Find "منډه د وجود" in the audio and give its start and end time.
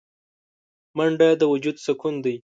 0.97-1.77